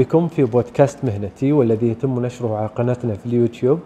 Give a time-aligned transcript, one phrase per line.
[0.00, 3.78] بكم في بودكاست مهنتي والذي يتم نشره على قناتنا في اليوتيوب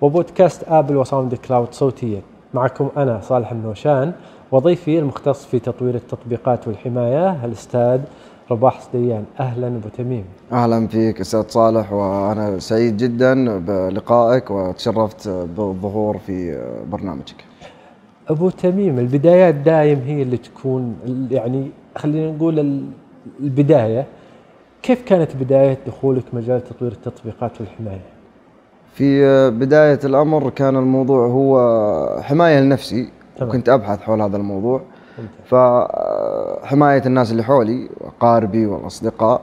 [0.00, 2.20] وبودكاست آبل و SoundCloud صوتيا.
[2.54, 4.12] معكم أنا صالح النوشان
[4.52, 8.00] وضيفي المختص في تطوير التطبيقات والحماية الأستاذ
[8.50, 9.24] رباح صديان.
[9.40, 10.24] أهلا أبو تميم.
[10.52, 16.62] أهلا فيك أستاذ صالح وأنا سعيد جدا بلقائك وتشرفت بالظهور في
[16.92, 17.44] برنامجك.
[18.28, 20.96] أبو تميم البدايات دايم هي اللي تكون
[21.30, 22.86] يعني خلينا نقول ال-
[23.40, 24.06] البداية.
[24.82, 28.02] كيف كانت بداية دخولك مجال تطوير التطبيقات والحماية؟
[28.94, 33.48] في بداية الأمر كان الموضوع هو حماية لنفسي تمام.
[33.48, 34.82] وكنت أبحث حول هذا الموضوع
[35.18, 35.34] ممتاز.
[35.44, 39.40] فحماية الناس اللي حولي واقاربي والاصدقاء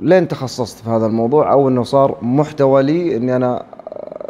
[0.00, 3.64] لين تخصصت في هذا الموضوع أو إنه صار محتوى لي إني أنا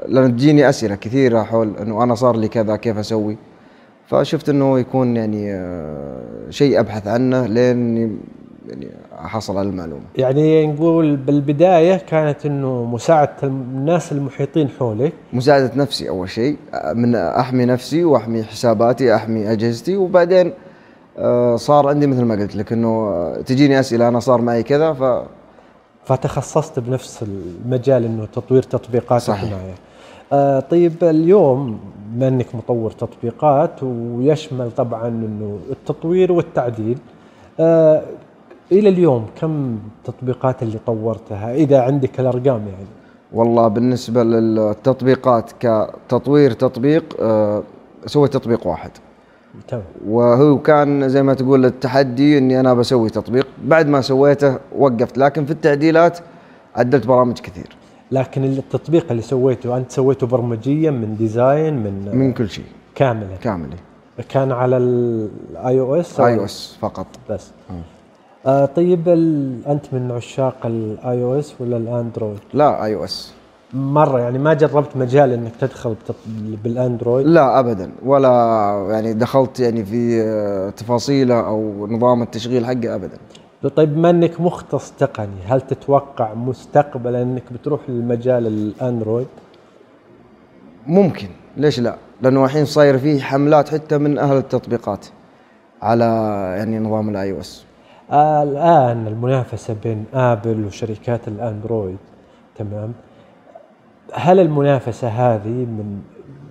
[0.09, 3.37] لأن تجيني أسئلة كثيرة حول إنه أنا صار لي كذا كيف أسوي
[4.07, 7.97] فشفت إنه يكون يعني آه، شيء أبحث عنه لين
[8.69, 8.89] يعني
[9.25, 10.03] احصل على المعلومة.
[10.17, 16.57] يعني نقول بالبداية كانت أنه مساعدة الناس المحيطين حولك مساعدة نفسي أول شيء
[16.95, 20.53] من أحمي نفسي وأحمي حساباتي أحمي أجهزتي وبعدين
[21.19, 24.93] آه، صار عندي مثل ما قلت لك إنه آه، تجيني أسئلة أنا صار معي كذا
[24.93, 25.23] ف
[26.05, 29.43] فتخصصت بنفس المجال أنه تطوير تطبيقات صحيح.
[29.43, 29.75] الحماية
[30.33, 31.79] آه طيب اليوم
[32.13, 36.99] بما أنك مطور تطبيقات ويشمل طبعا أنه التطوير والتعديل.
[37.61, 38.03] آه
[38.73, 42.87] إلى اليوم كم التطبيقات اللي طورتها؟ إذا عندك الأرقام يعني.
[43.33, 47.63] والله بالنسبة للتطبيقات كتطوير تطبيق آه،
[48.07, 48.91] سويت تطبيق واحد.
[49.69, 49.85] تمام.
[50.09, 53.47] وهو كان زي ما تقول التحدي إني أنا بسوي تطبيق.
[53.65, 56.19] بعد ما سويته وقفت لكن في التعديلات
[56.77, 57.77] عدلت برامج كثير.
[58.11, 62.65] لكن التطبيق اللي سويته أنت سويته برمجيا من design من, من كل شيء.
[62.95, 63.69] كاملا كامل.
[64.29, 67.07] كان على ال iOS iOS فقط.
[67.31, 67.51] بس.
[68.47, 69.59] آه طيب ال...
[69.67, 73.33] أنت من عشاق ال iOS ولا الاندرويد؟ لا iOS
[73.75, 76.15] مرة يعني ما جربت مجال إنك تدخل بتط...
[76.65, 78.29] بالاندرويد؟ لا ابدا ولا
[78.91, 83.19] يعني دخلت يعني في آه، تفاصيله أو نظام التشغيل حقه ابدا
[83.77, 89.27] طيب بما إنك مختص تقني هل تتوقع مستقبلا إنك بتروح للمجال الاندرويد؟
[90.87, 95.07] ممكن ليش لا لأنه الحين صاير فيه حملات حتى من أهل التطبيقات
[95.83, 96.05] على
[96.59, 97.65] يعني نظام ال iOS
[98.13, 101.97] الآن المنافسة بين آبل وشركات الأندرويد
[102.57, 102.93] تمام؟
[104.15, 105.99] هل المنافسة هذه من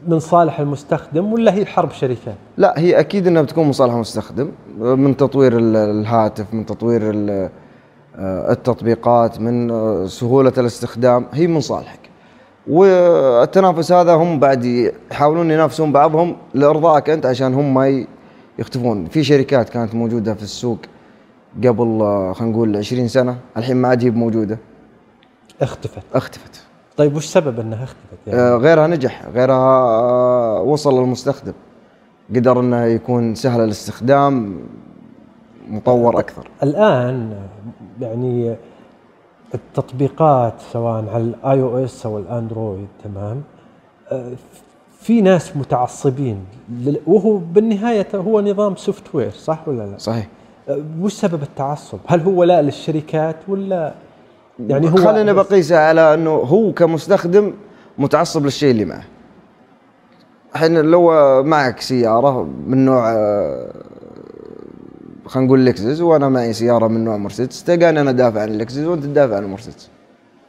[0.08, 5.18] من صالح المستخدم ولا هي حرب شركات؟ لا هي أكيد إنها بتكون مصالح المستخدم من
[5.18, 7.50] تطوير ال- الهاتف من تطوير ال-
[8.50, 9.70] التطبيقات من
[10.08, 12.00] سهولة الاستخدام هي من صالحك
[12.68, 18.06] والتنافس هذا هم بعد يحاولون ينافسون بعضهم لإرضائك أنت عشان هم ما
[18.60, 20.78] يختفون في شركات كانت موجودة في السوق
[21.58, 24.58] قبل آه، خلينا نقول 20 سنة الحين ما عاد هي موجوده
[25.62, 26.04] اختفت.
[26.14, 26.64] اختفت.
[26.98, 31.54] طيب وش سبب إنها اختفت يعني؟ آه، غيرها نجح غيرها آه، وصل للمستخدم.
[32.36, 34.60] قدر إنه يكون سهل الاستخدام
[35.70, 36.48] مطور أكثر.
[36.64, 37.34] الآن
[38.02, 38.56] يعني
[39.54, 43.42] التطبيقات سواء على ال iOS أو الأندرويد تمام؟
[45.00, 46.46] في ناس متعصبين
[47.08, 50.28] وهو بالنهاية هو نظام software صح ولا لا؟ صحيح.
[51.02, 53.94] وش سبب التعصب؟ هل هو ولاء للشركات ولا
[54.59, 57.53] يعني هو خلينا بقيسها على إنه هو كمستخدم
[57.98, 59.03] متعصب للشيء اللي معه.
[60.56, 61.12] الحين لو
[61.44, 63.74] معك سيارة من نوع آه،
[65.26, 69.03] خلينا نقول لكزس وأنا معي سيارة من نوع مرسيدس تلقاني أنا دافع عن اللكزس وأنت
[69.03, 69.90] تدافع عن المرسيدس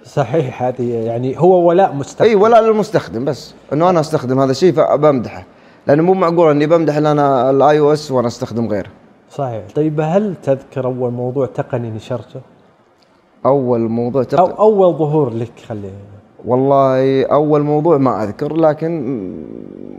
[0.04, 4.72] صحيح هذه يعني هو ولاء مستقبل إي ولا للمستخدم بس إنه أنا أستخدم هذا الشيء
[4.72, 5.44] فبمدحه.
[5.86, 8.88] لأنه مو معقول إني بمدح أنا ال iOS وأنا أستخدم غيره.
[9.30, 9.62] صحيح.
[9.74, 12.40] طيب هل تذكر أول موضوع تقني نشرته؟
[13.46, 14.40] أول موضوع تق...
[14.40, 15.92] أو أول ظهور لك خلينا
[16.44, 19.02] والله أول موضوع ما أذكر لكن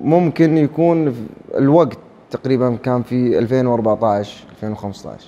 [0.04, 1.16] ممكن يكون
[1.58, 1.98] الوقت
[2.32, 5.28] تقريبا كان في 2014 2015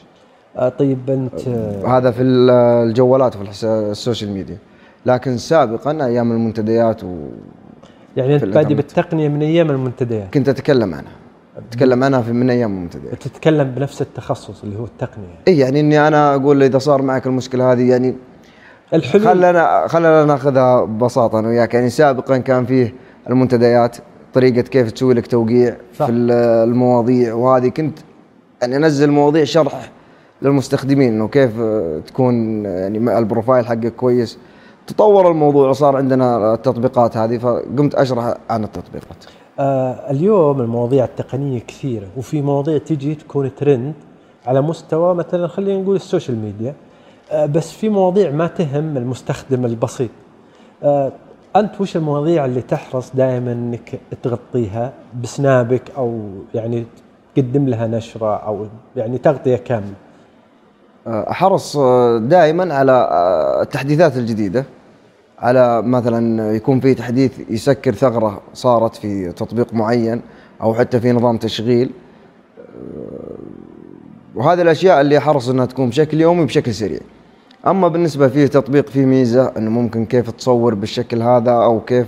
[0.57, 1.47] آه، طيب انت
[1.87, 2.49] هذا في ال-
[2.89, 4.57] الجوالات وفي ال social media.
[5.05, 8.73] لكن سابقا أيام المنتديات وكنت يعني أنت بادي.
[8.75, 10.37] بالتقنية من أيام المنتديات.
[10.37, 11.11] أتكلم عنها.
[11.57, 15.35] أتكلم عنها في من أيام المنتديات تتكلم بنفس التخصص اللي هو التقنية.
[15.47, 18.15] اي يعني إني أنا أقول إذا صار معك المشكلة هذه يعني
[18.93, 21.73] الحلول خلنا خلنا نأخذها ببساطة أنا وياك.
[21.73, 22.93] يعني سابقا كان فيه
[23.29, 23.97] المنتديات
[24.33, 26.05] طريقة كيف تسوي لك توقيع صح.
[26.05, 26.31] في ال-
[26.69, 27.67] المواضيع وهذه.
[27.67, 27.99] كنت
[28.61, 29.91] يعني أنزل مواضيع شرح
[30.41, 34.37] للمستخدمين إنه كيف آه، تكون يعني البروفايل حقك كويس.
[34.87, 39.25] تطور الموضوع وصار عندنا التطبيقات هذه فقمت أشرح عن التطبيقات.
[39.59, 43.93] آه اليوم المواضيع التقنية كثيرة وفي مواضيع تجي تكون ترند
[44.45, 46.73] على مستوى مثلا خلينا نقول ال social media
[47.31, 50.09] آه، بس في مواضيع ما تهم المستخدم البسيط.
[50.83, 51.11] آه،
[51.55, 56.21] أنت وش المواضيع اللي تحرص دائما إنك تغطيها بسنابك أو
[56.53, 56.85] يعني
[57.35, 59.93] تقدم لها نشرة أو يعني تغطية كاملة؟
[61.07, 61.77] أحرص
[62.17, 63.09] دائما على
[63.61, 64.65] التحديثات الجديدة.
[65.39, 70.21] على مثلا يكون في تحديث يسكر ثغرة صارت في تطبيق معين
[70.61, 71.91] أو حتى في نظام تشغيل
[74.35, 76.99] وهذه الأشياء اللي احرص إنها تكون بشكل يومي بشكل سريع.
[77.67, 82.07] أما بالنسبة في تطبيق فيه ميزة إنه ممكن كيف تصور بالشكل هذا أو كيف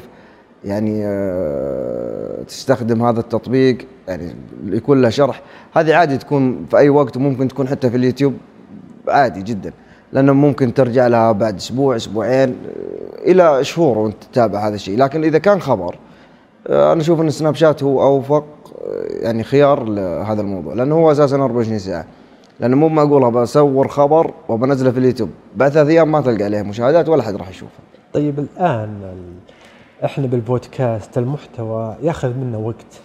[0.63, 4.35] يعني آه، تستخدم هذا التطبيق يعني
[4.65, 5.41] يكون له شرح.
[5.73, 8.33] هذه عادي تكون في أي وقت وممكن تكون حتى في اليوتيوب
[9.07, 9.73] عادي جدا
[10.13, 15.23] لأنه ممكن ترجع لها بعد أسبوع أسبوعين آه، إلى شهور وأنت تتابع هذا الشيء لكن
[15.23, 15.95] إذا كان خبر
[16.67, 18.45] آه، أنا أشوف إن سناب شات هو أوفق
[19.09, 22.05] يعني خيار لهذا الموضوع لأنه هو أساسا 24 ساعة
[22.59, 27.09] لأنه مو معقول بصور خبر وبنزله في اليوتيوب بعد ثلاث أيام ما تلقى عليه مشاهدات
[27.09, 27.71] ولا حد راح يشوفه.
[28.13, 29.13] طيب الآن
[30.05, 33.01] إحنا بالبودكاست المحتوى يأخذ منا وقت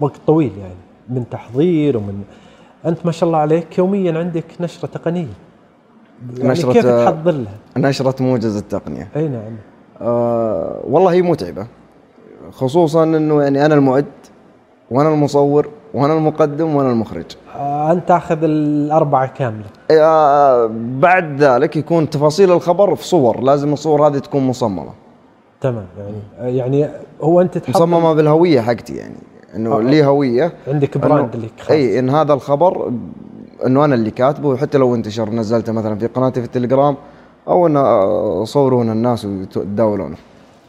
[0.00, 0.74] وقت طويل يعني
[1.08, 2.22] من تحضير ومن
[2.86, 5.26] أنت ما شاء الله عليك يوميا عندك نشرة تقنية.
[6.38, 9.08] يعني نشرة كيف تحضر لها؟ نشرة موجز التقنية.
[9.16, 9.56] أي نعم.
[10.00, 11.66] آه والله هي متعبة.
[12.52, 14.04] خصوصا إنه يعني أنا المعد
[14.90, 17.24] وأنا المصور وأنا المقدم وأنا المخرج.
[17.56, 19.66] آه أنت تاخذ الأربعة كاملة.
[19.90, 23.40] آه بعد ذلك يكون تفاصيل الخبر في صور.
[23.40, 24.92] لازم الصور هذه تكون مصممة.
[25.60, 25.86] تمام
[26.42, 26.88] يعني يعني
[27.22, 29.16] هو أنت تحط مصممة بالهوية حقتي يعني.
[29.56, 30.52] إنه آه لي هوية.
[30.68, 31.70] عندك براند لك خاص.
[31.70, 32.92] اي إن هذا الخبر
[33.66, 36.96] انه أنا اللي كاتبه وحتى لو انتشر نزلته مثلا في قناتي في التليجرام
[37.48, 37.80] أو انه
[38.42, 40.16] يصورون الناس ويتداولونه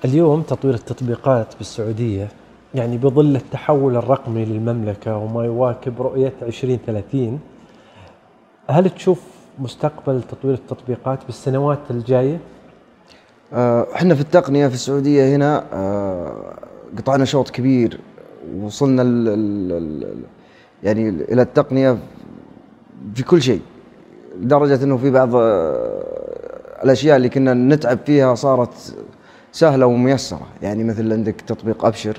[0.06, 2.28] اليوم تطوير التطبيقات بالسعودية
[2.76, 7.40] يعني بظل التحول الرقمي للمملكة وما يواكب رؤية 2030
[8.70, 9.22] هل تشوف
[9.60, 12.40] مستقبل تطوير التطبيقات بالسنوات الجاية؟
[13.54, 16.54] آه، إحنا في التقنية في السعودية هنا آه،
[16.98, 18.00] قطعنا شوط كبير
[18.62, 20.24] وصلنا ال ال
[20.84, 21.98] يعني إلى التقنية
[23.16, 23.62] في كل شيء
[24.40, 26.04] لدرجة أنه في بعض آه،
[26.84, 28.96] الأشياء اللي كنا نتعب فيها صارت
[29.52, 30.48] سهلة وميسرة.
[30.62, 32.18] يعني مثل عندك تطبيق أبشر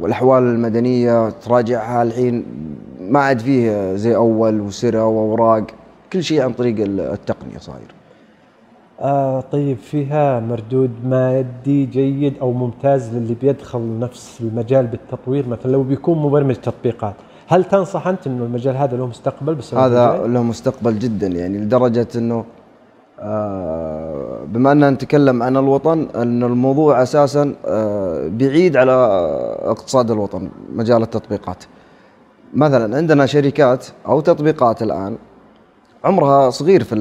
[0.00, 2.44] والاحوال المدنية تراجعها الحين
[3.00, 5.66] ما عاد فيه زي أول وسرة وأوراق.
[6.12, 7.94] كل شيء عن طريق التقنية صاير.
[9.00, 15.82] آه طيب فيها مردود مادي جيد أو ممتاز للي بيدخل نفس المجال بالتطوير؟ مثلا لو
[15.82, 17.14] بيكون مبرمج تطبيقات
[17.48, 22.08] هل تنصح أنت انه المجال هذا له مستقبل بس هذا له مستقبل جدا يعني لدرجة
[22.16, 22.44] إنه
[23.20, 28.92] آه، بما أننا نتكلم عن الوطن أن الموضوع أساسا آه، بعيد على
[29.62, 31.64] اقتصاد الوطن مجال التطبيقات.
[32.54, 35.16] مثلا عندنا شركات أو تطبيقات الآن
[36.04, 36.96] عمرها صغير في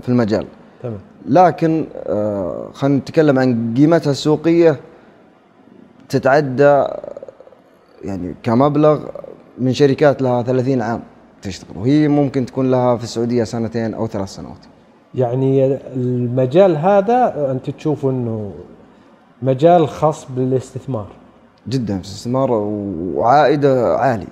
[0.00, 0.46] في المجال.
[0.82, 0.98] تمام.
[1.26, 4.80] لكن آه، خلينا نتكلم عن قيمتها السوقية
[6.08, 6.84] تتعدى
[8.04, 9.00] يعني كمبلغ
[9.58, 11.00] من شركات لها 30 عام
[11.42, 14.58] تشتغل وهي ممكن تكون لها في السعودية سنتين أو ثلاث سنوات.
[15.14, 18.52] يعني المجال هذا أنت تشوف إنه
[19.42, 21.06] مجال خاص بالاستثمار.
[21.68, 22.50] جدا في الاستثمار
[23.14, 24.26] وعائدة عالي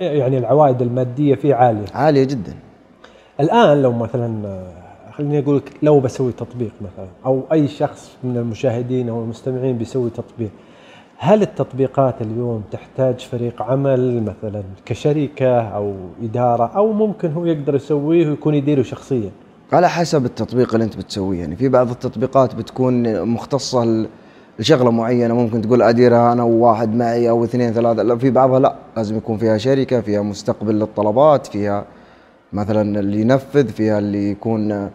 [0.00, 1.86] يعني العوائد المادية فيه عالية.
[1.94, 2.54] عالية جدا.
[3.40, 4.60] الآن لو مثلا
[5.12, 10.10] خليني أقول لك لو بسوي تطبيق مثلا أو أي شخص من المشاهدين أو المستمعين بيسوي
[10.10, 10.50] تطبيق
[11.18, 18.28] هل التطبيقات اليوم تحتاج فريق عمل مثلا كشركة أو إدارة أو ممكن هو يقدر يسويه
[18.28, 19.30] ويكون يديره شخصيا؟
[19.72, 21.40] على حسب التطبيق اللي أنت بتسويه.
[21.40, 24.06] يعني في بعض التطبيقات بتكون مختصة
[24.58, 25.34] لشغلة معينة.
[25.34, 28.02] ممكن تقول أديرها أنا وواحد معي أو اثنين ثلاثة.
[28.02, 28.74] لا في بعضها لا.
[28.96, 31.84] لازم يكون فيها شركة فيها مستقبل للطلبات فيها
[32.52, 34.90] مثلا اللي ينفذ فيها اللي يكون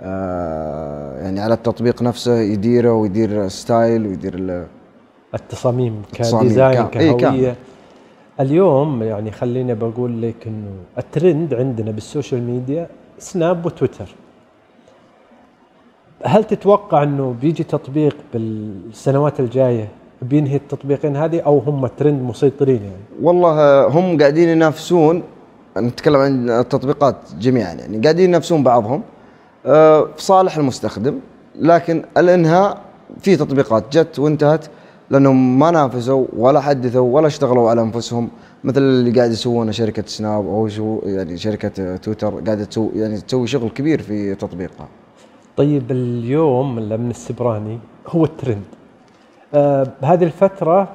[0.00, 4.66] آه يعني على التطبيق نفسه يديره ويدير style ويدير
[5.36, 7.54] التصاميم ك design كهويه إيه
[8.40, 12.88] اليوم يعني خليني بقول لك إنه الترند عندنا بال social media
[13.18, 14.08] سناب وتويتر.
[16.24, 19.88] هل تتوقع إنه بيجي تطبيق بالسنوات الجاية
[20.22, 25.22] بينهي التطبيقين هذه أو هم ترند مسيطرين يعني؟ والله هم قاعدين ينافسون
[25.78, 29.02] نتكلم عن التطبيقات جميعا يعني قاعدين ينافسون بعضهم
[29.66, 31.18] آه، في صالح المستخدم
[31.60, 32.78] لكن الإنهاء
[33.20, 34.66] في تطبيقات جت وانتهت
[35.10, 38.28] لأنهم ما نافسوا ولا حدثوا ولا اشتغلوا على أنفسهم
[38.64, 43.46] مثل اللي قاعد يسوونه شركة سناب أو شو يعني شركة تويتر قاعدة تسوي يعني تسوي
[43.46, 44.88] شغل كبير في تطبيقها.
[45.56, 48.64] طيب اليوم الأمن السبراني هو الترند.
[49.54, 50.88] آه هذه الفترة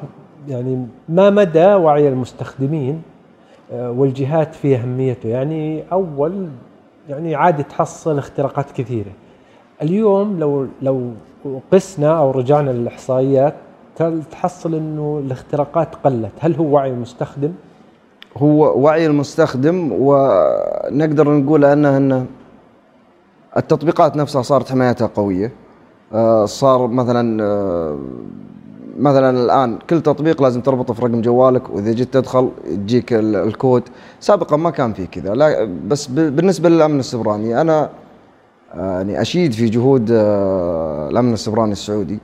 [0.47, 3.01] يعني ما مدى وعي المستخدمين
[3.71, 6.47] آه والجهات في أهميته يعني أول
[7.09, 9.11] يعني عادي تحصل اختراقات كثيرة
[9.81, 11.11] اليوم لو لو
[11.71, 13.53] قسنا أو رجعنا للإحصائيات
[14.31, 16.31] تحصل إنه الاختراقات قلت.
[16.39, 17.51] هل هو وعي المستخدم
[18.37, 22.25] هو وعي المستخدم ونقدر نقول أنه إنه
[23.57, 25.51] التطبيقات نفسها صارت حمايتها قوية.
[26.13, 27.99] آه، صار مثلا آه،
[28.99, 33.83] مثلا الآن كل تطبيق لازم تربطه في رقم جوالك وإذا جيت تدخل يجيك الكود.
[34.19, 37.89] سابقا ما كان في كذا لا بس بالنسبة للأمن السبراني أنا
[38.73, 42.19] آه، يعني أشيد في جهود الأمن السبراني السعودي.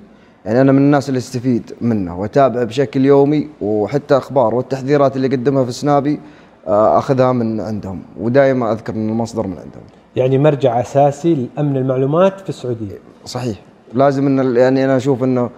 [0.47, 5.65] يعني أنا من الناس اللي استفيد منه وأتابعه بشكل يومي وحتى أخبار والتحذيرات اللي قدمها
[5.65, 6.19] في سنابي
[6.67, 9.83] أخذها من عندهم ودائما أذكر إن المصدر من عندهم.
[10.15, 12.97] يعني مرجع أساسي لأمن المعلومات في السعودية.
[13.25, 13.57] صحيح.
[13.93, 15.49] لازم إن يعني أنا أشوف إنه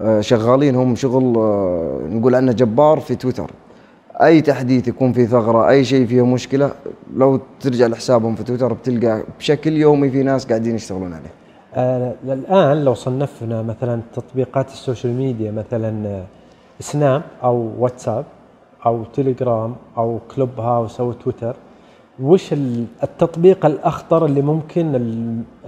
[0.00, 3.50] آه، شغالين هم شغل آه، نقول عنه جبار في تويتر.
[4.22, 6.70] أي تحديث يكون فيه ثغرة أي شيء فيه مشكلة
[7.16, 11.47] لو ترجع لحسابهم في تويتر بتلقى بشكل يومي في ناس قاعدين يشتغلون عليه.
[11.74, 16.24] آه الآن لو صنفنا مثلا تطبيقات ال social media مثلا آه،
[16.80, 18.24] سناب أو واتساب
[18.86, 21.56] أو تليجرام أو كلوب هاوس أو تويتر
[22.20, 22.52] وش
[23.02, 24.94] التطبيق الأخطر اللي ممكن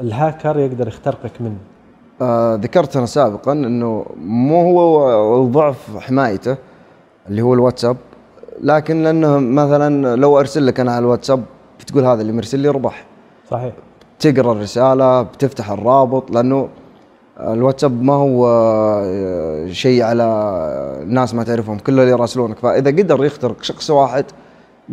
[0.00, 1.58] الهاكر يقدر يخترقك منه؟
[2.22, 6.56] آه ذكرت أنا سابقا إنه مو هو الضعف حمايته
[7.28, 7.96] اللي هو الواتساب
[8.62, 11.44] لكن لأنه مثلا لو أرسل لك أنا على الواتساب
[11.80, 13.04] بتقول هذا اللي مرسل لي ربح.
[13.50, 13.72] صحيح.
[14.20, 16.68] تقرأ الرسالة بتفتح الرابط لأنه
[17.40, 23.62] الواتساب ما هو آه، شيء على ناس ما تعرفهم كل اللي يراسلونك فإذا قدر يخترق
[23.62, 24.24] شخص واحد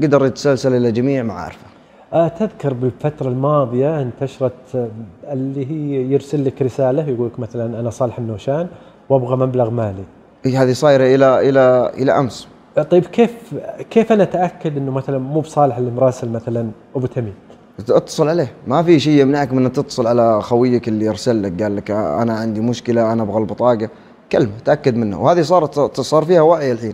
[0.04, 1.66] قدر يتسلسل إلى جميع معارفه
[2.14, 4.88] آه تذكر بالفترة الماضية انتشرت آه،
[5.32, 8.68] اللي هي يرسل لك رسالة يقول لك مثلا أنا صالح النوشان
[9.10, 10.04] وأبغى مبلغ مالي.
[10.46, 12.48] إيه هذه صايرة إلى إلى إلى أمس.
[12.78, 13.56] آه، طيب كيف
[13.90, 17.34] كيف أنا أتأكد إنه مثلا مو بصالح اللي مراسل مثلا أبو تميم؟
[17.80, 18.54] اتصل عليه.
[18.68, 22.34] ما في شيء يمنعك من إن تتصل على خويك اللي ارسل لك قال لك أنا
[22.34, 23.90] عندي مشكلة أنا أبغى البطاقة.
[24.32, 25.22] كلمه تأكد منه.
[25.22, 26.94] وهذه صارت صار فيها وعي الحين.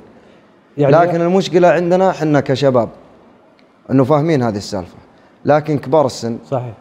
[0.77, 2.89] يعني لكن المشكلة عندنا إحنا كشباب
[3.91, 4.97] إنه فاهمين هذه السالفة.
[5.45, 6.73] لكن كبار السن صحيح.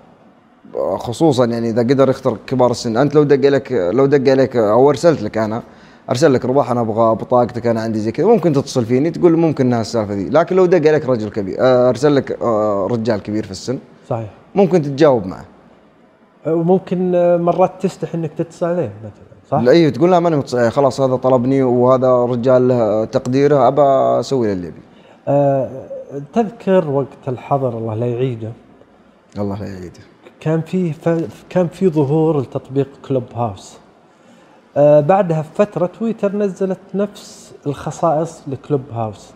[0.97, 2.97] خصوصا يعني إذا قدر يخترق كبار السن.
[2.97, 5.63] أنت لو دق لك لو دق عليك أو أرسلت لك أنا
[6.11, 8.27] أرسل لك رباح أنا أبغى بطاقتك أنا عندي زي كذا.
[8.27, 12.17] ممكن تتصل فيني تقول ممكن إنها السالفة ذي لكن لو دق عليك رجل كبير أرسل
[12.17, 13.79] لك آه، رجال كبير في السن
[14.13, 14.31] صحيح.
[14.55, 15.45] ممكن تتجاوب معه.
[16.47, 21.17] وممكن مرات تستحي إنك تتصل عليه مثلا صح؟ اي تقول لا ماني متصل خلاص هذا
[21.17, 23.83] طلبني وهذا رجال له تقديره أبى
[24.21, 24.81] أسوي له اللي أبي.
[25.29, 25.71] أه
[26.33, 28.53] تذكر وقت الحظر الله لا يعيده؟
[29.39, 30.01] الله لا يعيده.
[30.41, 30.93] كان في
[31.51, 33.79] كان في ظهور لتطبيق كلوب هاوس.
[34.77, 39.31] آه بعدها بفتره تويتر نزلت نفس الخصائص لكلوب هاوس.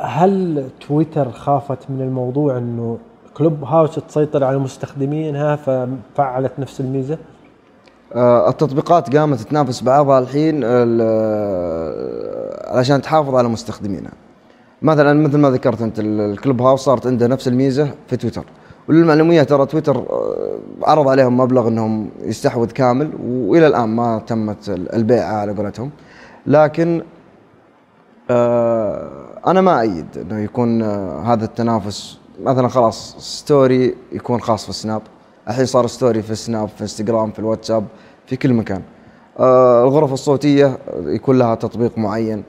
[0.00, 2.98] هل تويتر خافت من الموضوع إنه
[3.34, 7.18] كلوب هاوس تسيطر على مستخدمينها ففعلت نفس الميزة؟
[8.14, 10.64] آه التطبيقات قامت تنافس بعضها الحين
[12.74, 14.12] علشان تحافظ على مستخدمينها.
[14.82, 18.44] مثلا مثل ما ذكرت أنت الكلوب هاوس صارت عنده نفس الميزة في تويتر
[18.88, 25.32] وللمعلومية ترى تويتر آه، عرض عليهم مبلغ إنهم يستحوذ كامل وإلى الآن ما تمت البيعة
[25.32, 25.90] على قولتهم
[26.46, 27.02] لكن
[28.30, 32.18] آه، أنا ما أيد إنه يكون آه، هذا التنافس.
[32.42, 35.02] مثلا خلاص story يكون خاص في السناب
[35.48, 37.84] الحين صار story في السناب في إنستغرام في الواتساب
[38.26, 38.82] في كل مكان.
[39.40, 42.44] الغرف الصوتية يكون لها تطبيق معين.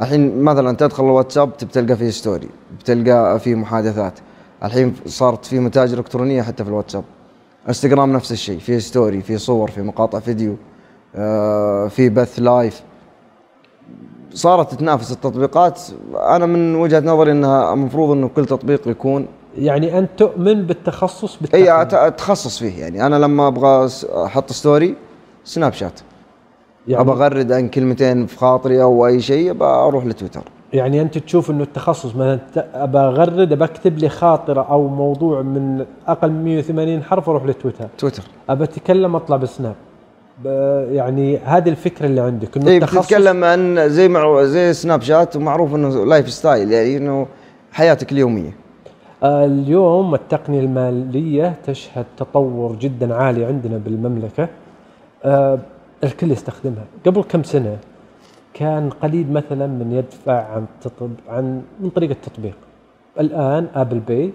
[0.00, 4.18] الحين مثلا تدخل الواتساب بتلقى فيه story بتلقى فيه محادثات.
[4.64, 7.04] الحين صارت في متاجر إلكترونية حتى في الواتساب.
[7.68, 10.56] إنستغرام نفس الشيء فيه story فيه صور في مقاطع فيديو
[11.16, 12.82] آه في بث live.
[14.34, 15.80] صارت تتنافس التطبيقات.
[16.14, 19.26] أنا من وجهة نظري إنها المفروض إنه كل تطبيق يكون
[19.58, 21.80] يعني أنت تؤمن بالتخصص بالتقنية.
[21.80, 22.80] إي أتخصص فيه.
[22.80, 23.88] يعني أنا لما أبغى
[24.24, 24.94] أحط story
[25.44, 26.00] سناب شات.
[26.88, 30.42] يعني ابى اغرد عن كلمتين في خاطري أو أي شيء ابى أروح لتويتر.
[30.72, 32.38] يعني أنت تشوف إنه التخصص مثلا
[32.74, 37.88] ابى أغرد ابى اكتب لي خاطرة أو موضوع من أقل من 180 حرف أروح لتويتر.
[37.98, 38.22] تويتر.
[38.48, 39.74] ابى أتكلم أطلع بسناب.
[40.90, 45.36] يعني هذه الفكرة اللي عندك إنه إيه التخصص تتكلم عن زي مع زي سناب شات
[45.36, 47.26] ومعروف إنه lifestyle يعني إنه
[47.72, 48.50] حياتك اليومية.
[49.24, 54.48] اليوم التقنية المالية تشهد تطور جدا عالي عندنا بالمملكة.
[55.24, 55.58] آه،
[56.04, 56.84] الكل يستخدمها.
[57.06, 57.76] قبل كم سنة
[58.54, 62.54] كان قليل مثلا من يدفع عن تطب عن من طريق التطبيق.
[63.20, 64.32] الآن Apple Pay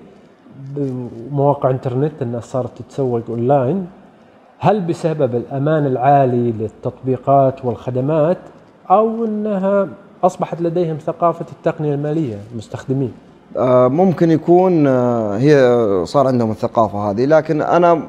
[1.31, 3.87] مواقع إنترنت الناس صارت تتسوق اونلاين
[4.63, 8.37] هل بسبب الأمان العالي للتطبيقات والخدمات
[8.89, 9.87] أو إنها
[10.23, 13.11] أصبحت لديهم ثقافة التقنية المالية المستخدمين
[13.57, 18.01] آه، ممكن يكون آه، هي صار عندهم الثقافة هذه لكن أنا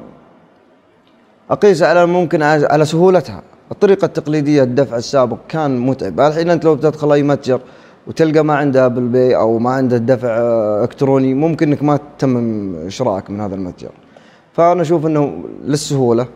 [1.51, 3.41] أقيس على ممكن على على سهولتها.
[3.71, 6.19] الطريقة التقليدية الدفع السابق كان متعب.
[6.19, 7.59] الحين أنت لو بتدخل أي متجر
[8.07, 12.75] وتلقى ما عنده Apple Pay أو ما عنده دفع آه، إلكتروني ممكن إنك ما تتمم
[12.89, 13.91] شرائك من هذا المتجر.
[14.53, 16.27] فأنا أشوف إنه للسهولة.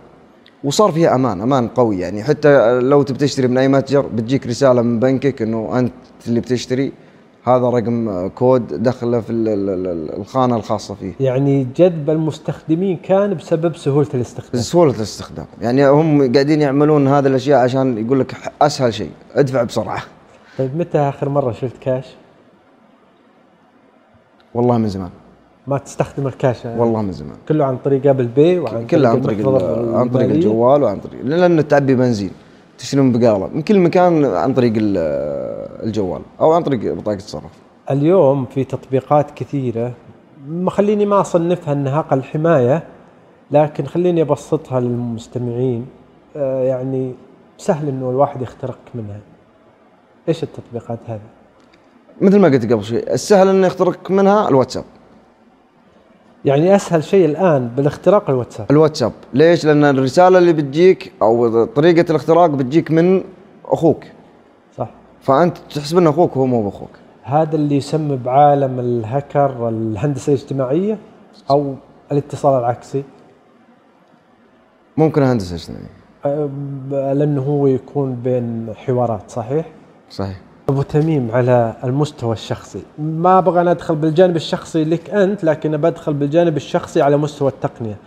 [0.63, 2.23] وصار فيها أمان أمان قوي يعني.
[2.23, 5.93] حتى لو تبي تشتري من أي متجر بتجيك رسالة من بنكك إنه أنت
[6.27, 6.91] اللي بتشتري.
[7.43, 11.13] هذا رقم كود دخله في ال- ال- ال- الخانة الخاصة فيه.
[11.19, 14.61] يعني جذب المستخدمين كان بسبب سهولة الاستخدام.
[14.61, 15.45] سهولة الاستخدام.
[15.61, 20.01] يعني هم قاعدين يعملون هذه الأشياء عشان يقول لك أسهل شيء ادفع بسرعة.
[20.57, 22.05] طيب متى آخر مرة شلت كاش؟
[24.53, 25.09] والله من زمان.
[25.69, 26.65] ما تستخدم الكاش.
[26.65, 26.79] يعني.
[26.79, 27.35] والله من زمان.
[27.49, 29.47] كله عن طريق Apple Pay وعن كله عن طريق
[29.95, 30.29] عن طريق.
[30.29, 32.31] الجوال وعن طريق لأن تعبي بنزين.
[32.77, 33.47] تشتري من بقاله.
[33.53, 34.97] من كل مكان عن طريق ال-
[35.87, 37.51] الجوال أو عن طريق بطاقة الصراف
[37.91, 39.93] اليوم في تطبيقات كثيرة.
[40.47, 42.83] ما خليني ما أصنفها أنها أقل حماية
[43.51, 45.85] لكن خليني أبسطها للمستمعين.
[46.35, 47.13] آه، يعني
[47.57, 49.19] سهل أنه الواحد يخترق منها.
[50.29, 51.19] إيش التطبيقات هذه؟
[52.21, 54.83] مثل ما قلت قبل شوي السهل إنه يخترق منها الواتساب.
[56.45, 58.71] يعني أسهل شيء الآن بالاختراق الواتساب.
[58.71, 59.11] الواتساب.
[59.33, 63.23] ليش؟ لأن الرسالة اللي بتجيك أو طريقة الاختراق بتجيك من
[63.65, 64.03] أخوك.
[64.77, 64.89] صح.
[65.21, 66.89] فأنت تحسب انه أخوك وهو مو بأخوك.
[67.23, 70.97] هذا اللي يسمى بعالم الهكر الهندسة الاجتماعية
[71.49, 71.75] أو
[72.11, 73.03] الاتصال العكسي.
[74.97, 75.99] ممكن هندسة اجتماعية.
[77.13, 79.65] لأنه هو يكون بين حوارات صحيح؟
[80.09, 80.37] صحيح.
[80.69, 82.81] أبو تميم على المستوى الشخصي.
[82.99, 87.97] ما أبغى أدخل بالجانب الشخصي لك أنت لكن بدخل بالجانب الشخصي على مستوى التقنية.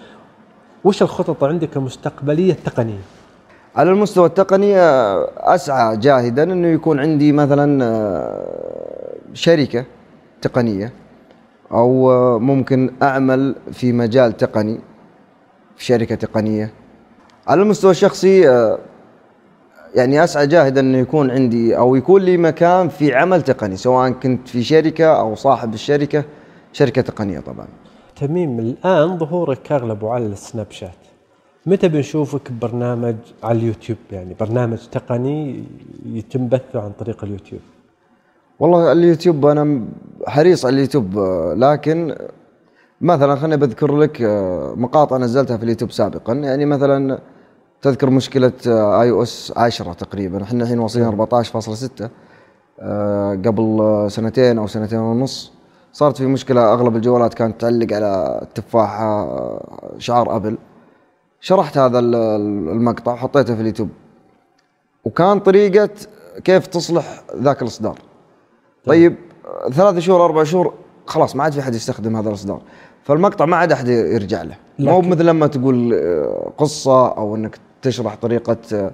[0.84, 3.00] وش الخطط عندك المستقبلية التقنية؟
[3.76, 9.84] على المستوى التقني آه، أسعى جاهدا إنه يكون عندي مثلا آه، شركة
[10.42, 10.92] تقنية
[11.72, 14.80] أو آه، ممكن أعمل في مجال تقني
[15.76, 16.72] في شركة تقنية.
[17.48, 18.48] على المستوى الشخصي
[19.94, 24.48] يعني أسعى جاهدا انه يكون عندي أو يكون لي مكان في عمل تقني سواء كنت
[24.48, 26.24] في شركة أو صاحب الشركة
[26.72, 27.66] شركة تقنية طبعا.
[28.20, 30.90] تميم الآن ظهورك اغلبه على السناب شات.
[31.66, 35.64] متى بنشوفك ببرنامج على اليوتيوب؟ يعني برنامج تقني
[36.06, 37.60] يتم بثه عن طريق اليوتيوب.
[38.60, 39.84] والله اليوتيوب أنا
[40.26, 41.18] حريص على اليوتيوب
[41.56, 42.16] لكن
[43.00, 46.32] مثلا خليني بذكر لك آه، مقاطع نزلتها في اليوتيوب سابقا.
[46.32, 47.18] يعني مثلا
[47.82, 50.42] تذكر مشكلة iOS 10 تقريبا.
[50.42, 52.08] إحنا الحين واصلين 14.6
[52.80, 55.52] آه، قبل سنتين أو سنتين ونص
[55.92, 60.58] صارت في مشكلة أغلب الجوالات كانت تعلق على التفاحه آه، شعار أبل.
[61.40, 62.14] شرحت هذا ال-
[62.68, 63.88] المقطع وحطيته في اليوتيوب.
[65.04, 65.88] وكان طريقة
[66.44, 67.98] كيف تصلح ذاك الإصدار.
[68.86, 69.16] طيب.
[69.66, 70.74] آه، ثلاث شهور أربع شهور
[71.06, 72.62] خلاص ما عاد في احد يستخدم هذا الإصدار.
[73.04, 74.56] فالمقطع ما عاد أحد يرجع له.
[74.78, 78.92] مو مثل لما تقول آه، قصة أو إنك تشرح طريقة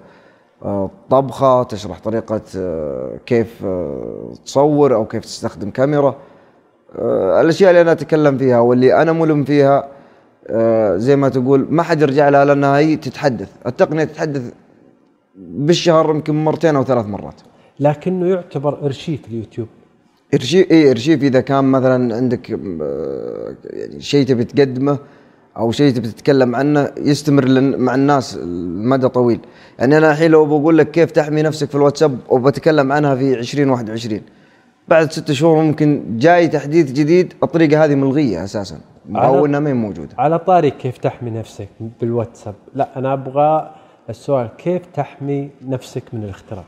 [0.65, 6.17] آه، طبخة تشرح طريقة آه، كيف آه، تصور أو كيف تستخدم كاميرا.
[7.41, 9.89] الأشياء اللي أنا أتكلم فيها واللي أنا ملم فيها
[10.97, 13.49] زي ما تقول ما حد يرجع لها لأنها هي تتحدث.
[13.67, 14.53] التقنية تتحدث
[15.37, 17.41] بالشهر يمكن مرتين أو ثلاث مرات.
[17.81, 19.69] لكنه يعتبر إرشيف اليوتيوب.
[20.35, 24.99] ارشيف اي إرشيف إذا كان مثلا عندك يعني شيء تبي تقدمه
[25.59, 29.41] أو شيء تبي تتكلم عنه يستمر مع الناس المدى طويل.
[29.79, 34.21] يعني أنا الحين لو بقول لك كيف تحمي نفسك في الواتساب وبتكلم عنها في 2021
[34.89, 38.79] بعد ست شهور ممكن جاي تحديث جديد الطريقة هذه ملغية أساسا.
[39.17, 40.09] أو إنها ما هي موجودة.
[40.19, 41.69] على طاري كيف تحمي نفسك
[42.01, 42.55] بالواتساب.
[42.75, 43.71] لا أنا أبغى
[44.11, 46.65] السؤال كيف تحمي نفسك من الاختراق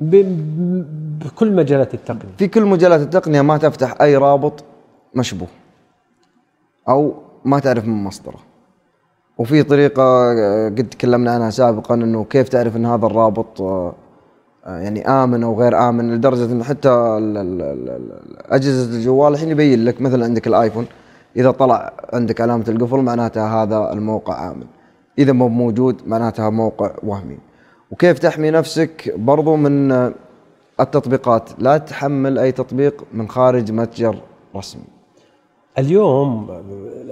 [0.00, 2.32] بكل مجالات التقنية.
[2.38, 4.64] في كل مجالات التقنية ما تفتح أي رابط
[5.14, 5.48] مشبوه.
[6.88, 8.52] أو ما تعرف من مصدره.
[9.38, 13.94] وفي طريقة آه، قد تكلمنا عنها سابقا إنه كيف تعرف إن هذا الرابط آه،
[14.66, 16.88] آه، يعني آمن أو غير آمن لدرجة انه حتى
[18.50, 20.86] اجهزه الجوال الحين يبين لك مثلا عندك الآيفون
[21.36, 24.66] إذا طلع عندك علامة القفل معناتها هذا الموقع آمن.
[25.18, 27.38] إذا مو موجود معناتها موقع وهمي.
[27.90, 29.92] وكيف تحمي نفسك؟ برضو من
[30.80, 31.50] التطبيقات.
[31.58, 34.16] لا تحمل أي تطبيق من خارج متجر
[34.56, 35.01] رسمي.
[35.78, 36.50] اليوم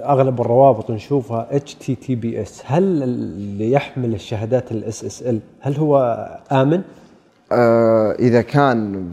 [0.03, 5.97] أغلب الروابط نشوفها HTTPS هل اللي يحمل الشهادات ال SSL هل هو
[6.51, 6.81] آمن؟
[7.51, 9.09] آه إذا كان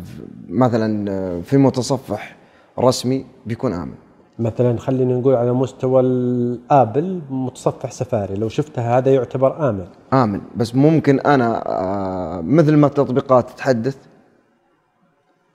[0.48, 2.36] مثلا آه، في متصفح
[2.78, 3.94] رسمي بيكون آمن.
[4.38, 9.86] مثلا خلينا نقول على مستوى الآبل متصفح سفاري لو شفتها هذا يعتبر آمن.
[10.12, 10.40] آمن.
[10.56, 13.96] بس ممكن أنا آه مثل ما التطبيقات تتحدث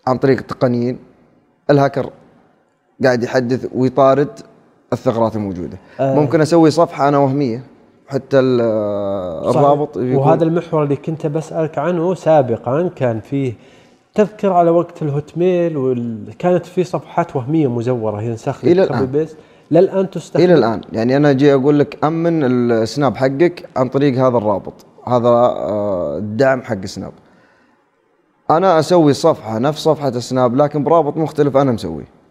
[0.08, 1.00] عن طريق التقنيين
[1.70, 2.10] الهاكر
[3.06, 4.40] قاعد يحدث ويطارد
[4.94, 5.78] الثغرات الموجودة.
[6.00, 6.16] آه.
[6.16, 7.64] ممكن أسوي صفحة أنا وهمية
[8.08, 8.40] حتى.
[8.40, 13.54] الرابط وهذا المحور اللي كنت بسألك عنه سابقا كان فيه
[14.16, 18.88] تذكر على وقت ال Hotmail وكانت في صفحات وهمية مزورة ينسخ لك.
[18.88, 19.38] copy paste
[19.72, 20.82] للآن تستخدم؟ إلى الآن.
[20.92, 24.74] يعني أنا أجي أقول لك أمن السناب حقك عن طريق هذا الرابط.
[25.08, 27.12] هذا آه، الدعم حق سناب.
[28.50, 32.23] أنا أسوي صفحة نفس صفحة السناب لكن برابط مختلف أنا مسويه.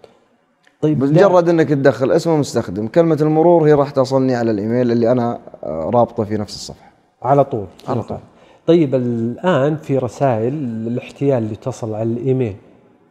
[0.82, 5.38] طيب مجرد إنك تدخل اسم المستخدم كلمة المرور هي راح توصلني على الإيميل اللي أنا
[5.64, 6.92] آه، رابطة في نفس الصفحة.
[7.22, 8.18] على طول على طول.
[8.66, 10.52] طيب الآن في رسائل
[10.86, 12.56] الاحتيال اللي تصل على الإيميل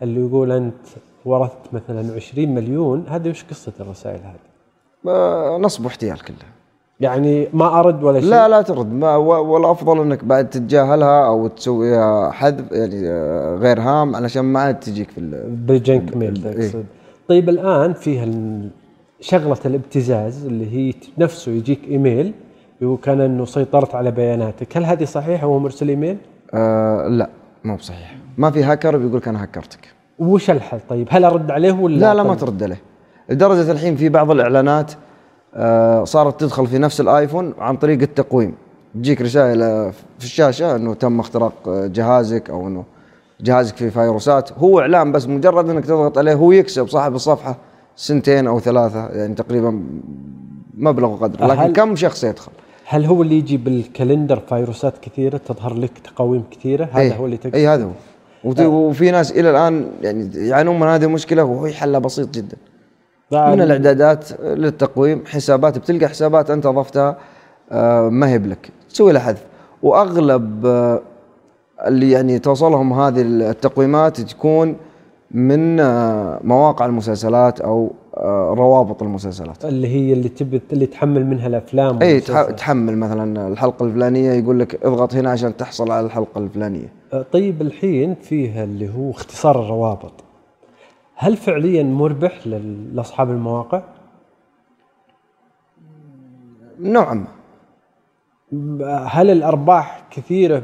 [0.01, 0.73] اللي يقول أنت
[1.25, 3.05] ورثت مثلا 20 مليون.
[3.09, 6.35] هذه وش قصة الرسائل هذه؟ نصب واحتيال كله.
[6.99, 8.93] يعني ما أرد ولا شيء؟ لا لا ترد.
[8.93, 14.79] ما والأفضل إنك بعد تتجاهلها أو تسويها حذف يعني آه، غير هام علشان ما عاد
[14.79, 16.71] تجيك في ال- بالجنك ميل إيه.
[17.31, 18.69] طيب الآن فيها ال-
[19.21, 22.33] شغلة الابتزاز اللي هي نفسه يجيك إيميل
[22.81, 26.17] وكان إنه سيطرت على بياناتك هل هذه صحيحة وهو مرسل إيميل؟
[26.53, 27.29] آه لا
[27.63, 28.15] مو بصحيح.
[28.37, 32.13] ما في هاكر بيقول لك أنا هكرتك وش الحل طيب؟ هل أرد عليه ولا لا
[32.13, 32.39] لا ما طيب.
[32.39, 32.81] ترد عليه.
[33.29, 34.91] لدرجة الحين في بعض الإعلانات
[35.55, 38.53] آه صارت تدخل في نفس الآيفون عن طريق التقويم.
[38.95, 39.59] تجيك رسائل
[40.19, 42.83] في الشاشة إنه تم اختراق آه، جهازك أو إنه
[43.43, 47.57] جهازك فيه فيروسات هو إعلان بس مجرد إنك تضغط عليه هو يكسب صاحب الصفحة
[47.95, 49.83] سنتين أو ثلاثة يعني تقريبا
[50.73, 52.51] مبلغ وقدر لكن كم شخص يدخل؟
[52.85, 57.37] هل هو اللي يجي بالكالندر فيروسات كثيرة تظهر لك تقاويم كثيرة؟ هذا إيه، هو اللي
[57.37, 57.89] تقصد؟ اي هذا هو.
[58.43, 62.57] وت- وفي ناس إلى الآن يعني يعانون من هذه المشكلة وهو حلها بسيط جدا.
[63.31, 67.17] من الإعدادات للتقويم حسابات بتلقى حسابات أنت اضفتها
[67.71, 69.43] آه، ما هي بلك تسوي لها حذف.
[69.83, 71.01] وأغلب آه،
[71.87, 74.75] اللي يعني توصلهم هذه التقويمات تكون
[75.31, 79.65] من آه، مواقع المسلسلات أو آه، روابط المسلسلات.
[79.65, 82.19] اللي هي اللي تبي اللي تحمل منها الأفلام إي
[82.57, 86.93] تحمل مثلا الحلقة الفلانية يقول لك اضغط هنا عشان تحصل على الحلقة الفلانية.
[87.13, 90.13] آه، طيب الحين فيها اللي هو اختصار الروابط.
[91.15, 92.47] هل فعليا مربح
[92.93, 93.81] لأصحاب المواقع؟
[96.79, 97.27] نوعا ما.
[99.07, 100.63] هل الأرباح كثيرة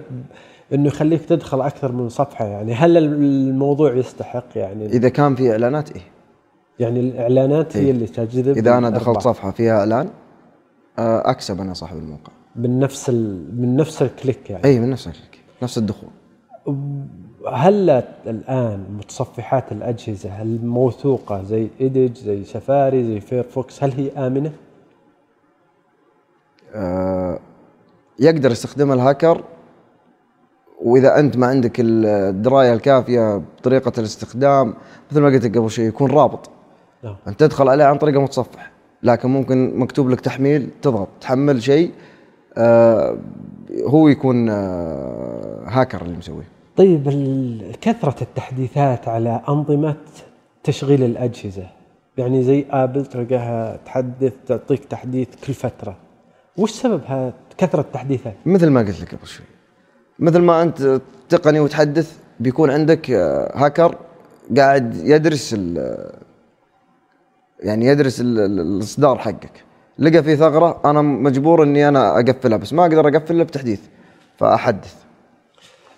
[0.73, 2.73] إنه يخليك تدخل أكثر من صفحة يعني.
[2.73, 6.01] هل الموضوع يستحق يعني؟ إذا كان في إعلانات إيه.
[6.79, 7.91] يعني الإعلانات هي إيه.
[7.91, 9.19] اللي تجذب إذا أنا دخلت.
[9.19, 10.09] صفحة فيها إعلان
[10.99, 12.31] آه، أكسب أنا صاحب الموقع.
[12.55, 13.61] من نفس ال...
[13.61, 15.39] من نفس ال click يعني؟ اي من نفس ال click.
[15.63, 16.09] نفس الدخول.
[17.53, 17.89] هل
[18.27, 24.51] الآن متصفحات الأجهزة الموثوقه زي Edge زي سفاري زي Firefox هل هي آمنة؟
[26.75, 27.39] آه،
[28.19, 29.43] يقدر يستخدمها الهاكر
[30.81, 34.73] وإذا أنت ما عندك الدراية الكافية بطريقة الاستخدام
[35.11, 36.49] مثل ما قلت لك قبل شوي يكون رابط.
[37.03, 37.15] نعم.
[37.27, 38.71] أنت تدخل عليه عن طريق المتصفح
[39.03, 41.91] لكن ممكن مكتوب لك تحميل تضغط تحمل شيء
[42.57, 43.17] آه،
[43.85, 46.47] هو يكون آه، هاكر اللي مسويه.
[46.77, 47.09] طيب
[47.81, 49.95] كثرة التحديثات على أنظمة
[50.63, 51.67] تشغيل الأجهزة.
[52.17, 55.97] يعني زي آبل تلقاها تحدث تعطيك تحديث كل فترة.
[56.57, 57.01] وش سبب
[57.57, 59.45] كثرة التحديثات؟ مثل ما قلت لك قبل شوي.
[60.19, 63.95] مثل ما أنت تقني وتحدث بيكون عندك آه، هاكر
[64.57, 66.11] قاعد يدرس ال-
[67.59, 69.63] يعني يدرس ال- ال- الإصدار حقك.
[69.99, 73.79] لقى في ثغرة أنا مجبور إني أنا أقفلها بس ما أقدر اقفلها بتحديث
[74.37, 74.93] فأحدث.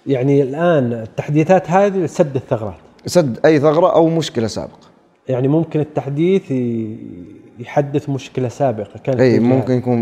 [0.07, 2.75] يعني الآن التحديثات هذه لسد الثغرات.
[3.05, 4.89] سد أي ثغرة أو مشكلة سابقة.
[5.29, 6.51] يعني ممكن التحديث
[7.59, 9.39] يحدث مشكلة سابقة كانت إي.
[9.39, 9.99] ممكن يكون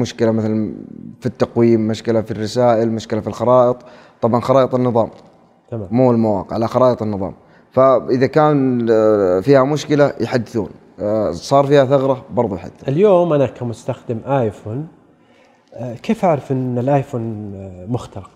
[0.00, 0.74] مشكلة مثلا
[1.20, 3.76] في التقويم مشكلة في الرسائل مشكلة في الخرائط
[4.20, 5.10] طبعا خرائط النظام
[5.70, 7.34] تمام مو المواقع على خرائط النظام
[7.70, 14.20] فإذا كان آه، فيها مشكلة يحدثون آه، صار فيها ثغرة برضو يحدث اليوم أنا كمستخدم
[14.26, 14.88] آيفون
[15.74, 18.30] آه، كيف أعرف أن الآيفون آه، مخترق؟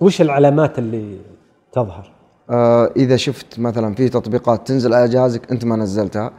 [0.00, 1.18] وش العلامات اللي
[1.72, 2.10] تظهر؟
[2.52, 6.30] آه، إذا شفت مثلا في تطبيقات تنزل على جهازك أنت ما نزلتها.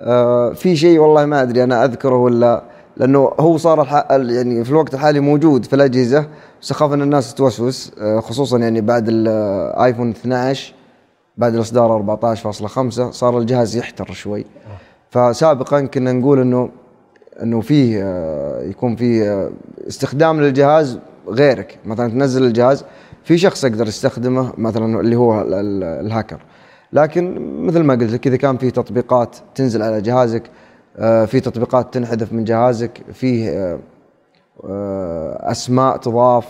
[0.00, 2.62] آه، في شيء والله ما أدري أنا أذكره ولا
[2.96, 4.06] لأنه هو صار.
[4.10, 6.26] يعني في الوقت الحالي موجود في الأجهزة
[6.62, 7.92] بس أن الناس توسوس.
[8.00, 10.74] آه، خصوصا يعني بعد الايفون 12
[11.36, 14.46] بعد الإصدار 14.5 صار الجهاز يحتر شوي.
[15.10, 16.70] فسابقا كنا نقول إنه
[17.42, 18.04] إنه فيه
[18.60, 19.50] يكون فيه
[19.88, 20.98] استخدام للجهاز
[21.28, 21.78] غيرك.
[21.84, 22.84] مثلا تنزل الجهاز
[23.24, 26.40] في شخص يقدر يستخدمه مثلا اللي هو ال- ال- الهاكر.
[26.92, 30.42] لكن مثل ما قلت لك إذا كان في تطبيقات تنزل على جهازك
[30.96, 33.78] آه، في تطبيقات تنحذف من جهازك فيه آه،
[34.64, 36.46] آه، أسماء تضاف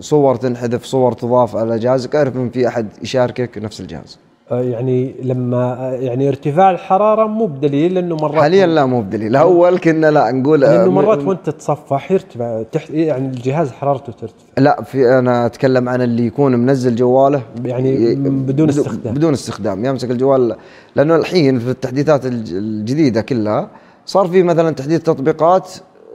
[0.00, 4.18] صور تنحذف صور تضاف على جهازك أعرف إن في أحد يشاركك نفس الجهاز.
[4.50, 9.78] يعني لما آه، يعني ارتفاع الحرارة مو بدليل لأنه مرات حاليا لا مو بدليل أول
[9.78, 14.82] كنا لا نقول آه، لأنه مرات وأنت تتصفح يرتفع تحت يعني الجهاز حرارته ترتفع لا
[14.82, 19.14] في أنا أتكلم عن اللي يكون منزل جواله يعني بدون استخدام.
[19.14, 20.56] بدون استخدام يمسك الجوال
[20.96, 23.68] لأنه الحين في التحديثات الج- الجديدة كلها
[24.06, 25.70] صار في مثلا تحديث تطبيقات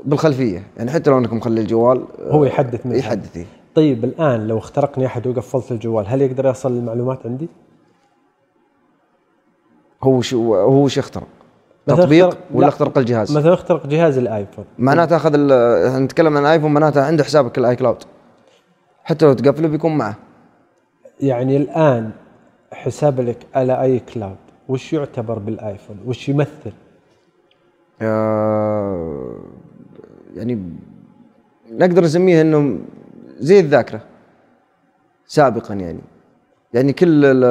[0.06, 2.86] بالخلفية يعني حتى لو إنك مخلي الجوال هو يحدث.
[2.86, 3.46] يحدث إيه.
[3.76, 7.48] طيب الآن لو اخترقني أحد وقفلت الجوال هل يقدر يصل المعلومات عندي؟
[10.04, 11.28] هو شو هو شو اخترق
[11.88, 12.68] تطبيق ولا لا.
[12.68, 15.32] اخترق الجهاز مثلا اخترق جهاز الآيفون معناته أخذ
[16.00, 18.04] نتكلم عن iPhone معناته عنده حسابك ال iCloud
[19.04, 20.16] حتى لو تقفله بيكون معه
[21.20, 22.12] يعني الآن
[22.74, 24.36] حساب لك على iCloud
[24.70, 26.72] وش يعتبر بال iPhone؟ وش يمثل؟
[28.02, 29.40] آه،
[30.36, 30.64] يعني
[31.72, 32.80] نقدر نسميه إنه
[33.40, 34.02] زي الذاكرة
[35.28, 36.00] سابقا يعني
[36.74, 37.44] يعني كل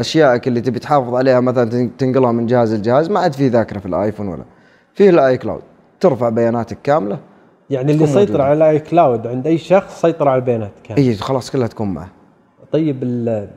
[0.00, 3.78] اشيائك اللي تبي تحافظ عليها مثلا تن- تنقلها من جهاز لجهاز ما عاد في ذاكرة
[3.78, 4.44] في ال iPhone ولا.
[4.94, 5.62] فيه ال iCloud
[6.00, 7.18] ترفع بياناتك كاملة
[7.70, 8.44] يعني اللي تكون سيطر موجودة.
[8.44, 11.02] على iCloud عند أي شخص سيطر على البيانات كاملة.
[11.08, 12.08] إي خلاص كلها تكون معه.
[12.72, 13.48] طيب ال-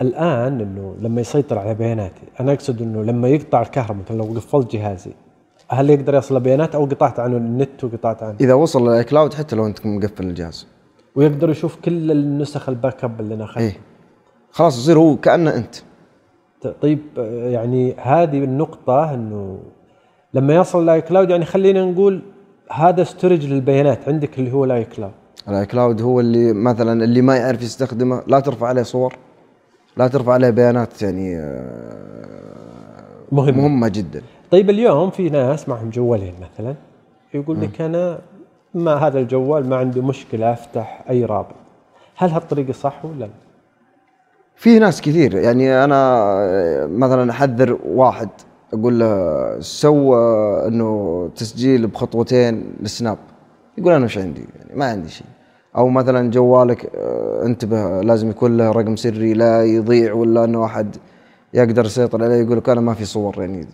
[0.00, 4.72] الآن إنه لما يسيطر على بياناتي أنا أقصد إنه لما يقطع الكهرباء مثلا لو قفلت
[4.72, 5.10] جهازي
[5.68, 9.56] هل يقدر يصل بيانات أو قطعت عنه النت وقطعت عنه؟ إذا وصل لل iCloud حتى
[9.56, 10.66] لو أنت مقفل الجهاز.
[11.16, 13.72] ويقدر يشوف كل النسخ ال backup اللي ناخذها إي.
[14.56, 15.74] خلاص يصير هو كأنه أنت.
[16.82, 16.98] طيب
[17.52, 19.58] يعني هذه النقطة إنه
[20.34, 22.22] لما يصل ال iCloud يعني خلينا نقول
[22.72, 24.08] هذا storage للبيانات.
[24.08, 25.12] عندك اللي هو ال iCloud.
[25.48, 29.16] ال iCloud هو اللي مثلا اللي ما يعرف يستخدمه لا ترفع عليه صور
[29.96, 32.26] لا ترفع عليه بيانات يعني آه،
[33.32, 34.22] مهم مهمة جدا.
[34.50, 36.74] طيب اليوم في ناس معهم جوالين مثلا
[37.34, 38.18] يقول لك أنا
[38.74, 41.54] ما هذا الجوال ما عنده مشكلة أفتح أي رابط.
[42.16, 43.45] هل هالطريقة صح ولا لا؟
[44.56, 45.34] في ناس كثير.
[45.36, 48.28] يعني أنا مثلا أحذر واحد
[48.74, 53.18] أقول له سو آه، إنه تسجيل بخطوتين للسناب
[53.78, 55.26] يقول أنا وش عندي؟ يعني ما عندي شيء.
[55.76, 60.96] أو مثلا جوالك آه، انتبه لازم يكون له رقم سري لا يضيع ولا إنه أحد
[61.54, 63.36] يقدر يسيطر عليه يقول لك أنا ما في صور.
[63.40, 63.66] يعني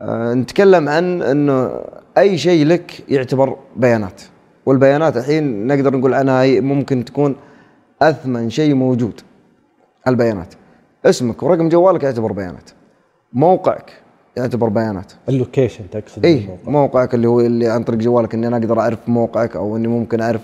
[0.00, 1.70] آه، نتكلم عن إنه
[2.18, 4.22] أي شيء لك يعتبر بيانات.
[4.66, 7.36] والبيانات الحين نقدر نقول عنها ممكن تكون
[8.02, 9.20] أثمن شيء موجود.
[10.08, 10.54] البيانات.
[11.04, 12.70] اسمك ورقم جوالك يعتبر بيانات.
[13.32, 13.92] موقعك
[14.36, 15.12] يعتبر بيانات.
[15.28, 16.70] اللوكيشن تقصد اي الموقع.
[16.70, 20.20] موقعك اللي هو اللي عن طريق جوالك إني أنا أقدر أعرف موقعك أو إني ممكن
[20.20, 20.40] أعرف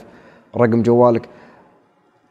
[0.57, 1.29] رقم جوالك.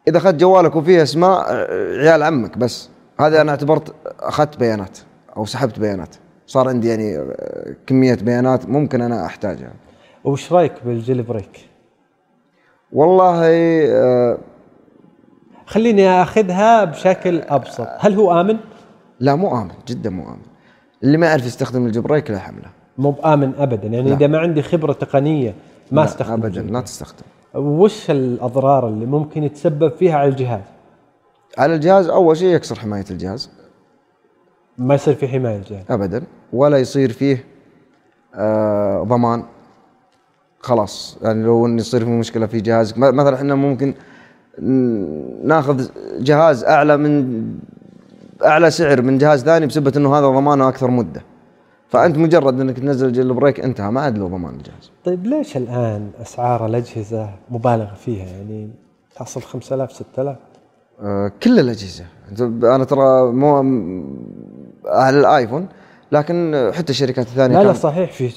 [0.08, 2.90] إذا أخذت جوالك وفيه أسماء آه، عيال عمك بس.
[3.20, 4.98] هذا أنا اعتبرت أخذت بيانات
[5.38, 6.16] أو سحبت بيانات.
[6.46, 9.74] صار عندي يعني آه، كمية بيانات ممكن أنا أحتاجها.
[10.24, 11.70] وش رأيك بالجيل بريك؟
[12.92, 13.42] والله
[13.88, 14.38] آه،
[15.68, 18.58] خليني أخذها بشكل أبسط، هل هو آمن؟
[19.20, 20.42] لا مو آمن جدا مو آمن.
[21.04, 22.70] اللي ما يعرف يستخدم الجبريك لا حمله.
[22.98, 24.16] مو بامن ابدا يعني لا.
[24.16, 25.56] إذا ما عندي خبرة تقنية
[25.92, 27.24] ما لا، استخدم ابدا لا تستخدم
[27.56, 30.62] وش الأضرار اللي ممكن يتسبب فيها على الجهاز؟
[31.58, 33.50] على الجهاز أول شيء يكسر حماية الجهاز.
[34.78, 35.84] ما يصير في حماية الجهاز.
[35.90, 37.44] ابدا ولا يصير فيه
[38.36, 39.44] آه ضمان.
[40.60, 43.94] خلاص يعني لو إن يصير في مشكلة في جهازك مثلا إحنا ممكن
[45.44, 45.88] ناخذ
[46.20, 47.44] جهاز أعلى من
[48.46, 51.22] أعلى سعر من جهاز ثاني بسبه إنه هذا ضمانه أكثر مدة.
[51.90, 54.92] فأنت مجرد إنك تنزل جيل بريك انتهى ما عاد له ضمان الجهاز.
[55.06, 58.70] طيب ليش الآن أسعار الأجهزة مبالغ فيها؟ يعني
[59.20, 60.38] تصل 5000 6000
[61.02, 62.06] آه كل الأجهزة.
[62.76, 63.56] أنا ترى مو
[64.86, 65.68] على الآيفون
[66.12, 68.32] لكن حتى الشركات الثانية لا لا صحيح في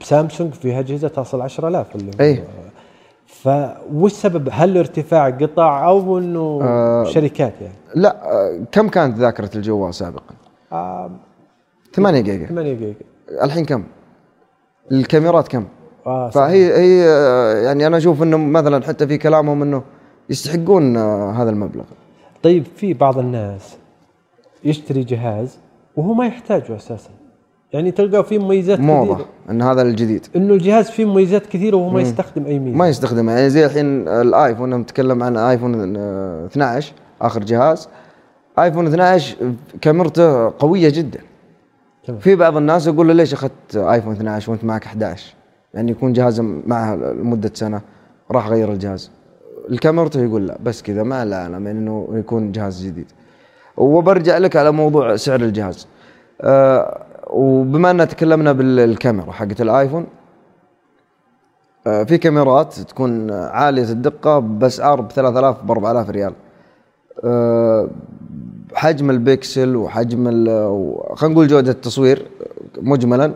[0.00, 2.44] بسامسونج في أجهزة تصل 10000 اللي إيه.
[3.42, 7.04] فوش سبب هل ارتفاع قطع أو إنه آه.
[7.04, 10.34] شركات يعني؟ لا آه كم كانت ذاكرة الجوال سابقا؟
[10.72, 11.10] آه
[11.94, 12.94] 8 جيجا 8 جيجا
[13.42, 13.84] الحين كم؟
[14.92, 15.64] الكاميرات كم؟
[16.06, 16.46] آه صحيح.
[16.46, 19.82] فهي هي آه، يعني أنا أشوف انه مثلا حتى في كلامهم إنه
[20.30, 21.84] يستحقون آه، هذا المبلغ
[22.42, 23.76] طيب في بعض الناس
[24.64, 25.58] يشتري جهاز
[25.96, 27.10] وهو ما يحتاجه أساسا
[27.72, 29.28] يعني تلقى فيه مميزات موضة كثيرة.
[29.50, 30.26] إن هذا الجديد.
[30.36, 32.76] إنه الجهاز فيه مميزات كثيرة وهو ما يستخدم أي ميزة.
[32.76, 33.32] ما يستخدمه.
[33.32, 37.88] يعني زي الحين الآيفون لما نتكلم عن آيفون آه، 12 آخر جهاز.
[38.58, 39.36] آيفون 12
[39.80, 41.20] كاميرته قوية جدا.
[42.06, 42.18] تمام.
[42.18, 45.34] في بعض الناس يقول له ليش أخذت آيفون 12 وأنت معك 11
[45.74, 47.80] يعني يكون جهاز معه لمدة سنة
[48.30, 49.10] راح غير الجهاز.
[49.70, 53.06] الكاميرته يقول لا بس كذا ما له عالم يعني إنه يكون جهاز جديد.
[53.76, 55.86] وبرجع لك على موضوع سعر الجهاز.
[56.40, 60.06] آه وبما أن تكلمنا بالكاميرا حقت الآيفون
[61.86, 66.32] آه في كاميرات تكون عالية الدقة باسعار ب 3000 ب 4000 ريال.
[67.24, 67.88] آه
[68.74, 70.24] حجم البكسل وحجم
[71.14, 72.26] خلينا نقول جودة التصوير
[72.82, 73.32] مجملا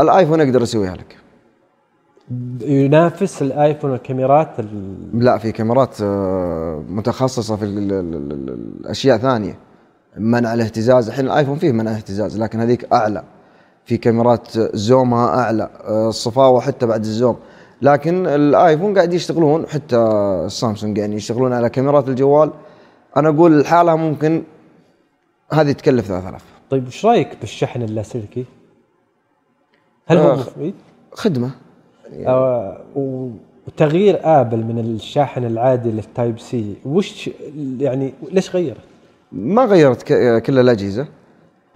[0.00, 1.16] الآيفون يقدر يسويها لك.
[2.60, 9.18] ينافس الآيفون والكاميرات ال- لا في كاميرات آه، متخصصة في ال- ال- ال- ال- الأشياء
[9.18, 9.58] ثانية.
[10.18, 13.22] منع الاهتزاز الحين الآيفون فيه منع اهتزاز لكن هذيك أعلى
[13.84, 17.36] في كاميرات زومها أعلى آه، الصفاوة حتى بعد الزوم
[17.82, 19.96] لكن الآيفون قاعد يشتغلون حتى
[20.46, 22.50] السامسونج يعني يشتغلون على كاميرات الجوال
[23.16, 24.42] أنا أقول الحالة ممكن
[25.52, 28.44] هذه تكلف 3000 طيب وش رأيك بالشحن اللاسلكي؟
[30.06, 30.74] هل هو مفيد؟
[31.12, 31.50] خدمة
[32.26, 33.30] آه، و-
[33.66, 37.30] وتغيير آبل من الشاحن العادي لل Type-C وش
[37.78, 38.76] يعني ليش غير؟
[39.32, 40.02] ما غيرت
[40.46, 41.06] كل الأجهزة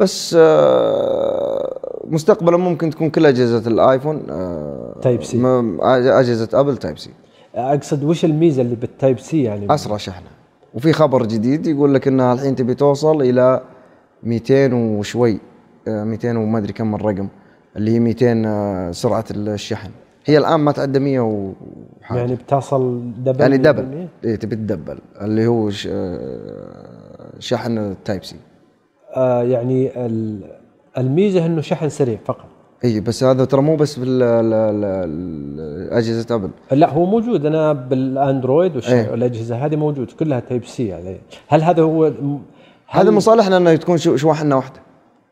[0.00, 5.38] بس آه، مستقبلا ممكن تكون كل أجهزة ال iPhone آه، Type-C.
[5.38, 7.10] م- أجهزة أبل Type-C
[7.54, 10.26] أقصد وش الميزة اللي بال type C يعني؟ أسرع شحنة
[10.74, 13.60] وفي خبر جديد يقول لك إنها الحين تبي توصل إلى
[14.22, 15.38] 200 وشوي
[15.88, 17.28] آه، 200 وما أدري كم الرقم
[17.76, 19.90] اللي هي 200 آه، سرعة الشحن
[20.26, 25.46] هي الآن ما تعدى 100 وحاجه يعني بتصل double يعني؟ double إيه تبي تدبل اللي
[25.46, 26.91] هو ش- آه،
[27.42, 28.36] شحن ال type C
[29.16, 30.40] آه يعني ال-
[30.98, 32.44] الميزة إنه شحن سريع فقط.
[32.84, 37.46] اي بس هذا ترى مو بس ال- أجهزة Apple لا هو موجود.
[37.46, 39.10] أنا بال Android إيه.
[39.10, 40.10] والأجهزة هذه موجود.
[40.10, 41.20] كلها type C يعني.
[41.48, 42.38] هل هذا هو هل
[42.88, 44.80] هذا من صالحنا إنه تكون شو- شواحننا واحدة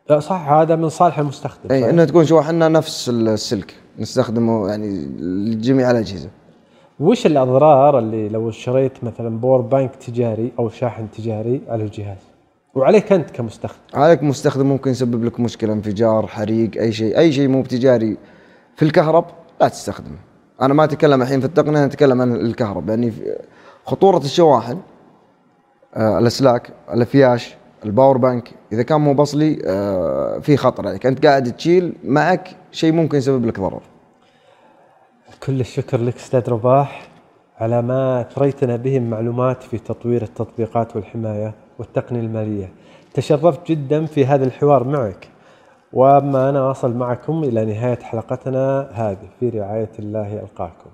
[0.09, 0.49] لا صح.
[0.49, 1.71] هذا من صالح المستخدم.
[1.71, 3.73] اي؟ انها تكون شواحننا نفس السلك.
[3.99, 6.29] نستخدمه يعني لجميع الأجهزة.
[7.01, 12.17] وش الأضرار اللي لو اشتريت مثلا power bank تجاري أو شاحن تجاري على الجهاز؟
[12.75, 13.79] وعليك أنت كمستخدم.
[13.93, 17.17] عليك مستخدم ممكن يسبب لك مشكلة انفجار حريق أي شيء.
[17.17, 18.17] أي شيء مو بتجاري
[18.75, 19.25] في الكهرب
[19.61, 20.17] لا تستخدمه.
[20.61, 22.89] أنا ما أتكلم الحين في التقنية أنا أتكلم عن الكهرب.
[22.89, 23.11] يعني
[23.85, 24.77] خطورة الشواحن
[25.95, 27.55] آه الأسلاك الأفياش
[27.85, 31.05] ال power bank إذا كان مو بأصلي آه في خطر عليك.
[31.05, 33.81] أنت قاعد تشيل معك شيء ممكن يسبب لك ضرر.
[35.45, 37.07] كل الشكر لك أستاذ رباح
[37.59, 42.73] على ما أثريتنا به من معلومات في تطوير التطبيقات والحماية والتقنية المالية.
[43.13, 45.27] تشرفت جدا في هذا الحوار معك.
[45.93, 50.89] وأما أنا أصل معكم إلى نهاية حلقتنا هذه في رعاية الله ألقاكم.